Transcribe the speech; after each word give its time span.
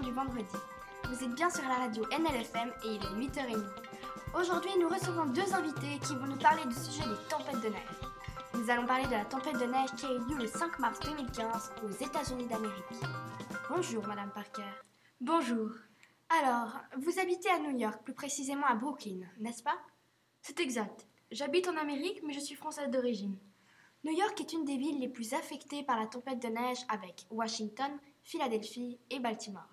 l'émission 0.00 0.02
du 0.02 0.12
vendredi. 0.12 0.56
Vous 1.08 1.24
êtes 1.24 1.34
bien 1.34 1.50
sur 1.50 1.62
la 1.62 1.74
radio 1.74 2.04
NLFM 2.06 2.72
et 2.84 2.94
il 2.94 3.02
est 3.02 3.28
8h30. 3.28 3.64
Aujourd'hui, 4.38 4.70
nous 4.78 4.88
recevons 4.88 5.26
deux 5.26 5.54
invités 5.54 5.98
qui 6.06 6.14
vont 6.14 6.26
nous 6.26 6.38
parler 6.38 6.64
du 6.66 6.74
sujet 6.74 7.02
des 7.08 7.28
tempêtes 7.28 7.62
de 7.62 7.68
neige. 7.68 8.00
Nous 8.54 8.70
allons 8.70 8.86
parler 8.86 9.06
de 9.06 9.12
la 9.12 9.24
tempête 9.24 9.58
de 9.58 9.64
neige 9.64 9.90
qui 9.96 10.06
a 10.06 10.12
eu 10.12 10.18
lieu 10.18 10.36
le 10.38 10.46
5 10.46 10.78
mars 10.78 11.00
2015 11.00 11.72
aux 11.84 11.90
États-Unis 11.90 12.46
d'Amérique. 12.46 12.84
Bonjour, 13.68 14.06
Madame 14.06 14.30
Parker. 14.32 14.62
Bonjour. 15.20 15.70
Alors, 16.42 16.80
vous 16.98 17.18
habitez 17.18 17.50
à 17.50 17.58
New 17.58 17.76
York, 17.76 18.02
plus 18.04 18.14
précisément 18.14 18.66
à 18.66 18.74
Brooklyn, 18.74 19.20
n'est-ce 19.38 19.62
pas? 19.62 19.78
C'est 20.42 20.60
exact. 20.60 21.06
J'habite 21.30 21.68
en 21.68 21.76
Amérique, 21.76 22.22
mais 22.26 22.32
je 22.32 22.40
suis 22.40 22.54
française 22.54 22.90
d'origine. 22.90 23.36
New 24.04 24.12
York 24.12 24.40
est 24.40 24.52
une 24.52 24.64
des 24.64 24.76
villes 24.76 25.00
les 25.00 25.08
plus 25.08 25.34
affectées 25.34 25.82
par 25.82 25.98
la 25.98 26.06
tempête 26.06 26.40
de 26.40 26.48
neige 26.48 26.78
avec 26.88 27.26
Washington, 27.30 27.90
Philadelphie 28.22 28.98
et 29.10 29.18
Baltimore. 29.18 29.68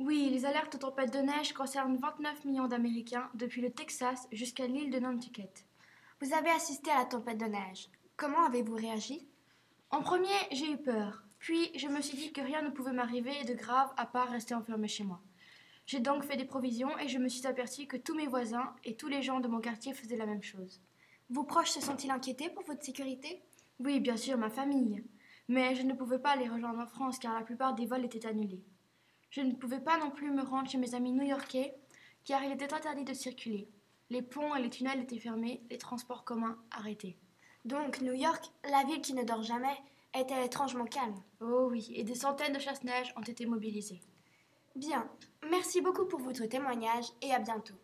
Oui, 0.00 0.28
les 0.28 0.44
alertes 0.44 0.74
aux 0.74 0.78
tempêtes 0.78 1.12
de 1.12 1.20
neige 1.20 1.52
concernent 1.52 1.96
29 1.96 2.46
millions 2.46 2.66
d'Américains 2.66 3.30
depuis 3.34 3.62
le 3.62 3.70
Texas 3.70 4.26
jusqu'à 4.32 4.66
l'île 4.66 4.90
de 4.90 4.98
Nantucket. 4.98 5.64
Vous 6.20 6.34
avez 6.34 6.50
assisté 6.50 6.90
à 6.90 6.98
la 6.98 7.04
tempête 7.04 7.38
de 7.38 7.44
neige. 7.44 7.88
Comment 8.16 8.44
avez-vous 8.44 8.74
réagi? 8.74 9.24
En 9.90 10.02
premier, 10.02 10.26
j'ai 10.50 10.72
eu 10.72 10.78
peur. 10.78 11.22
Puis, 11.38 11.70
je 11.78 11.86
me 11.86 12.00
suis 12.00 12.18
dit 12.18 12.32
que 12.32 12.40
rien 12.40 12.62
ne 12.62 12.70
pouvait 12.70 12.92
m'arriver 12.92 13.44
de 13.44 13.54
grave 13.54 13.92
à 13.96 14.04
part 14.04 14.30
rester 14.30 14.56
enfermé 14.56 14.88
chez 14.88 15.04
moi. 15.04 15.20
J'ai 15.86 16.00
donc 16.00 16.24
fait 16.24 16.36
des 16.36 16.44
provisions 16.44 16.98
et 16.98 17.06
je 17.06 17.18
me 17.18 17.28
suis 17.28 17.46
aperçu 17.46 17.86
que 17.86 17.96
tous 17.96 18.16
mes 18.16 18.26
voisins 18.26 18.74
et 18.82 18.96
tous 18.96 19.08
les 19.08 19.22
gens 19.22 19.38
de 19.38 19.46
mon 19.46 19.60
quartier 19.60 19.94
faisaient 19.94 20.16
la 20.16 20.26
même 20.26 20.42
chose. 20.42 20.80
Vos 21.30 21.44
proches 21.44 21.70
se 21.70 21.80
sont-ils 21.80 22.10
inquiétés 22.10 22.50
pour 22.50 22.64
votre 22.64 22.84
sécurité? 22.84 23.40
Oui, 23.78 24.00
bien 24.00 24.16
sûr, 24.16 24.38
ma 24.38 24.50
famille. 24.50 25.04
Mais 25.46 25.76
je 25.76 25.82
ne 25.82 25.94
pouvais 25.94 26.18
pas 26.18 26.34
les 26.34 26.48
rejoindre 26.48 26.80
en 26.80 26.86
France 26.86 27.20
car 27.20 27.32
la 27.32 27.44
plupart 27.44 27.74
des 27.76 27.86
vols 27.86 28.04
étaient 28.04 28.26
annulés. 28.26 28.64
Je 29.34 29.40
ne 29.40 29.52
pouvais 29.52 29.80
pas 29.80 29.98
non 29.98 30.12
plus 30.12 30.30
me 30.30 30.44
rendre 30.44 30.70
chez 30.70 30.78
mes 30.78 30.94
amis 30.94 31.10
new-yorkais 31.10 31.74
car 32.24 32.44
il 32.44 32.52
était 32.52 32.72
interdit 32.72 33.02
de 33.02 33.14
circuler. 33.14 33.68
Les 34.08 34.22
ponts 34.22 34.54
et 34.54 34.62
les 34.62 34.70
tunnels 34.70 35.00
étaient 35.00 35.18
fermés, 35.18 35.60
les 35.70 35.78
transports 35.78 36.22
communs 36.22 36.56
arrêtés. 36.70 37.18
Donc 37.64 38.00
New 38.00 38.12
York, 38.12 38.44
la 38.70 38.84
ville 38.84 39.00
qui 39.00 39.12
ne 39.12 39.24
dort 39.24 39.42
jamais, 39.42 39.76
était 40.16 40.44
étrangement 40.44 40.84
calme. 40.84 41.20
Oh 41.40 41.66
oui, 41.68 41.90
et 41.96 42.04
des 42.04 42.14
centaines 42.14 42.52
de 42.52 42.60
chasse-neige 42.60 43.12
ont 43.16 43.22
été 43.22 43.44
mobilisées. 43.44 44.02
Bien, 44.76 45.10
merci 45.50 45.80
beaucoup 45.80 46.06
pour 46.06 46.20
votre 46.20 46.46
témoignage 46.46 47.06
et 47.20 47.32
à 47.32 47.40
bientôt. 47.40 47.74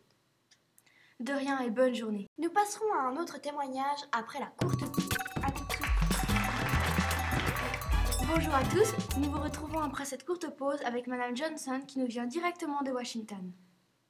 De 1.19 1.33
rien 1.33 1.59
et 1.63 1.71
bonne 1.71 1.97
journée. 1.97 2.29
Nous 2.39 2.51
passerons 2.51 2.93
à 2.95 3.09
un 3.09 3.17
autre 3.17 3.41
témoignage 3.41 3.99
après 4.13 4.39
la 4.39 4.47
courte 4.47 4.89
pause. 4.93 5.40
Bonjour 8.33 8.55
à 8.55 8.63
tous, 8.63 9.19
nous 9.19 9.29
vous 9.29 9.41
retrouvons 9.41 9.81
après 9.81 10.05
cette 10.05 10.25
courte 10.25 10.49
pause 10.55 10.81
avec 10.85 11.09
Madame 11.09 11.37
Johnson 11.37 11.81
qui 11.85 11.99
nous 11.99 12.07
vient 12.07 12.27
directement 12.27 12.81
de 12.83 12.93
Washington. 12.93 13.53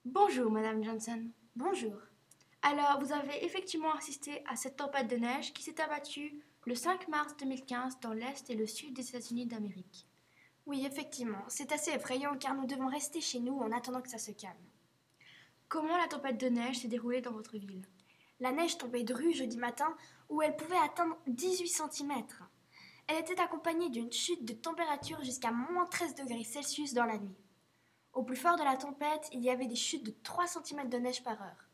Bonjour 0.05 0.51
Madame 0.51 0.85
Johnson. 0.85 1.31
Bonjour. 1.57 1.97
Alors, 2.61 3.01
vous 3.01 3.15
avez 3.15 3.43
effectivement 3.47 3.95
assisté 3.95 4.45
à 4.47 4.57
cette 4.57 4.77
tempête 4.77 5.09
de 5.09 5.17
neige 5.17 5.55
qui 5.55 5.63
s'est 5.63 5.81
abattue 5.81 6.39
le 6.67 6.75
5 6.75 7.09
mars 7.09 7.35
2015 7.39 8.01
dans 8.01 8.13
l'Est 8.13 8.51
et 8.51 8.57
le 8.57 8.67
Sud 8.67 8.93
des 8.93 9.09
États-Unis 9.09 9.47
d'Amérique. 9.47 10.07
Oui, 10.67 10.85
effectivement, 10.85 11.43
c'est 11.49 11.73
assez 11.73 11.93
effrayant 11.93 12.37
car 12.37 12.55
nous 12.55 12.67
devons 12.67 12.89
rester 12.89 13.23
chez 13.23 13.41
nous 13.41 13.59
en 13.59 13.73
attendant 13.73 14.03
que 14.03 14.11
ça 14.11 14.19
se 14.19 14.33
calme. 14.33 14.69
Comment 15.71 15.97
la 15.97 16.09
tempête 16.09 16.39
de 16.39 16.49
neige 16.49 16.81
s'est 16.81 16.89
déroulée 16.89 17.23
dans 17.23 17.33
votre 17.33 17.57
ville? 17.57 17.87
La 18.39 18.53
neige 18.53 18.77
tombait 18.77 19.03
de 19.03 19.15
rue 19.15 19.33
jeudi 19.33 19.57
matin 19.57 19.97
où 20.29 20.43
elle 20.43 20.57
pouvait 20.57 20.77
atteindre 20.77 21.17
18 21.27 21.69
cm. 21.69 22.13
Elle 23.11 23.19
était 23.19 23.41
accompagnée 23.41 23.91
d'une 23.91 24.13
chute 24.13 24.45
de 24.45 24.53
température 24.53 25.21
jusqu'à 25.25 25.51
moins 25.51 25.85
13 25.85 26.15
degrés 26.15 26.45
Celsius 26.45 26.95
dans 26.95 27.07
la 27.07 27.19
nuit. 27.19 27.35
Au 28.13 28.23
plus 28.23 28.37
fort 28.37 28.55
de 28.57 28.63
la 28.63 28.77
tempête, 28.77 29.29
il 29.33 29.41
y 29.41 29.51
avait 29.51 29.67
des 29.67 29.75
chutes 29.75 30.07
de 30.07 30.15
3 30.23 30.47
cm 30.47 30.89
de 30.89 30.97
neige 30.97 31.25
par 31.25 31.43
heure. 31.43 31.69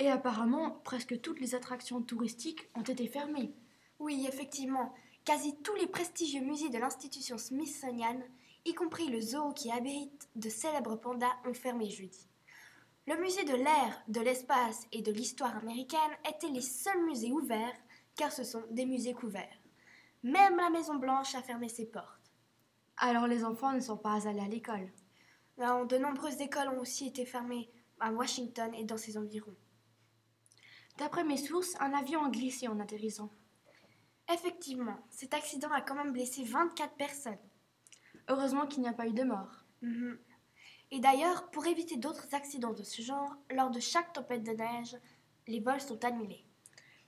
Et 0.00 0.10
apparemment, 0.10 0.80
presque 0.82 1.20
toutes 1.20 1.38
les 1.38 1.54
attractions 1.54 2.02
touristiques 2.02 2.68
ont 2.74 2.82
été 2.82 3.06
fermées. 3.06 3.54
Oui, 4.00 4.26
effectivement, 4.28 4.92
quasi 5.24 5.54
tous 5.62 5.76
les 5.76 5.86
prestigieux 5.86 6.40
musées 6.40 6.70
de 6.70 6.78
l'institution 6.78 7.38
Smithsonian, 7.38 8.18
y 8.64 8.74
compris 8.74 9.06
le 9.06 9.20
zoo 9.20 9.52
qui 9.52 9.70
abrite 9.70 10.28
de 10.34 10.48
célèbres 10.48 10.96
pandas, 10.96 11.36
ont 11.46 11.54
fermé 11.54 11.90
jeudi. 11.90 12.26
Le 13.06 13.20
musée 13.20 13.44
de 13.44 13.54
l'air, 13.54 14.02
de 14.08 14.20
l'espace 14.20 14.88
et 14.90 15.02
de 15.02 15.12
l'histoire 15.12 15.56
américaine 15.58 16.00
étaient 16.28 16.48
les 16.48 16.60
seuls 16.60 17.04
musées 17.04 17.30
ouverts, 17.30 17.78
car 18.16 18.32
ce 18.32 18.42
sont 18.42 18.64
des 18.72 18.84
musées 18.84 19.14
couverts. 19.14 19.61
Même 20.22 20.56
la 20.56 20.70
Maison 20.70 20.96
Blanche 20.96 21.34
a 21.34 21.42
fermé 21.42 21.68
ses 21.68 21.86
portes. 21.86 22.32
Alors 22.96 23.26
les 23.26 23.44
enfants 23.44 23.72
ne 23.72 23.80
sont 23.80 23.96
pas 23.96 24.28
allés 24.28 24.40
à 24.40 24.48
l'école. 24.48 24.92
Non, 25.58 25.84
de 25.84 25.98
nombreuses 25.98 26.40
écoles 26.40 26.68
ont 26.68 26.80
aussi 26.80 27.08
été 27.08 27.24
fermées 27.24 27.70
à 27.98 28.12
Washington 28.12 28.72
et 28.74 28.84
dans 28.84 28.96
ses 28.96 29.18
environs. 29.18 29.56
D'après 30.98 31.24
mes 31.24 31.36
sources, 31.36 31.74
un 31.80 31.92
avion 31.92 32.24
a 32.24 32.30
glissé 32.30 32.68
en 32.68 32.78
atterrissant. 32.78 33.30
Effectivement, 34.32 34.98
cet 35.10 35.34
accident 35.34 35.70
a 35.72 35.80
quand 35.80 35.94
même 35.94 36.12
blessé 36.12 36.44
24 36.44 36.94
personnes. 36.94 37.38
Heureusement 38.28 38.66
qu'il 38.66 38.82
n'y 38.82 38.88
a 38.88 38.92
pas 38.92 39.08
eu 39.08 39.12
de 39.12 39.24
mort. 39.24 39.64
Mhm. 39.80 40.18
Et 40.92 41.00
d'ailleurs, 41.00 41.50
pour 41.50 41.66
éviter 41.66 41.96
d'autres 41.96 42.34
accidents 42.34 42.74
de 42.74 42.82
ce 42.82 43.02
genre, 43.02 43.34
lors 43.50 43.70
de 43.70 43.80
chaque 43.80 44.12
tempête 44.12 44.44
de 44.44 44.52
neige, 44.52 44.96
les 45.46 45.60
vols 45.60 45.80
sont 45.80 46.04
annulés. 46.04 46.46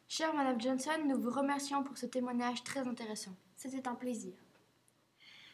Chère 0.07 0.35
Madame 0.35 0.61
Johnson, 0.61 0.91
nous 1.07 1.21
vous 1.21 1.31
remercions 1.31 1.83
pour 1.83 1.97
ce 1.97 2.07
témoignage 2.07 2.63
très 2.63 2.87
intéressant. 2.87 3.35
C'était 3.57 3.89
un 3.89 3.95
plaisir. 3.95 4.35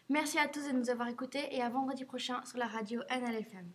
Merci 0.08 0.38
à 0.38 0.48
tous 0.48 0.66
de 0.66 0.72
nous 0.72 0.90
avoir 0.90 1.08
écoutés 1.08 1.54
et 1.54 1.62
à 1.62 1.70
vendredi 1.70 2.04
prochain 2.04 2.44
sur 2.44 2.58
la 2.58 2.66
radio 2.66 3.00
NLFM. 3.10 3.70